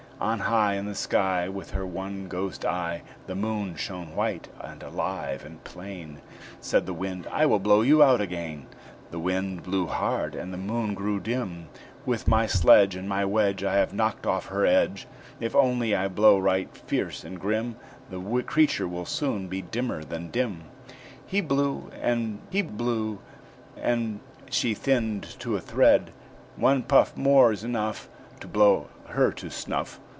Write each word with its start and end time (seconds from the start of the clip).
On 0.23 0.37
high 0.37 0.75
In 0.75 0.85
the 0.85 0.93
sky, 0.93 1.49
With 1.49 1.71
her 1.71 1.83
one 1.83 2.27
ghost 2.27 2.63
eye, 2.63 3.01
The 3.25 3.33
Moon 3.33 3.75
shone 3.75 4.15
white 4.15 4.49
and 4.59 4.83
alive 4.83 5.43
and 5.43 5.63
plain. 5.63 6.21
Said 6.59 6.85
the 6.85 6.93
Wind, 6.93 7.25
"I 7.31 7.47
will 7.47 7.57
blow 7.57 7.81
you 7.81 8.03
out 8.03 8.21
again." 8.21 8.67
The 9.09 9.17
Wind 9.17 9.63
blew 9.63 9.87
hard, 9.87 10.35
and 10.35 10.53
the 10.53 10.59
Moon 10.59 10.93
grew 10.93 11.19
dim. 11.19 11.69
"With 12.05 12.27
my 12.27 12.45
sledge, 12.45 12.95
And 12.95 13.09
my 13.09 13.25
wedge, 13.25 13.63
I 13.63 13.77
have 13.77 13.95
knocked 13.95 14.27
off 14.27 14.45
her 14.49 14.63
edge! 14.63 15.07
If 15.39 15.55
only 15.55 15.95
I 15.95 16.07
blow 16.07 16.37
right 16.37 16.69
fierce 16.85 17.23
and 17.23 17.39
grim, 17.39 17.77
The 18.11 18.43
creature 18.45 18.87
will 18.87 19.05
soon 19.07 19.47
be 19.47 19.63
dimmer 19.63 20.03
than 20.03 20.29
dim." 20.29 20.65
He 21.25 21.41
blew 21.41 21.89
and 21.99 22.41
he 22.51 22.61
blew, 22.61 23.17
and 23.75 24.19
she 24.51 24.75
thinned 24.75 25.23
to 25.39 25.55
a 25.55 25.61
thread, 25.61 26.11
"One 26.57 26.83
puff 26.83 27.17
More's 27.17 27.63
enough 27.63 28.07
To 28.41 28.47
blow 28.47 28.85
her 29.07 29.31
to 29.31 29.49
snuff! 29.49 29.99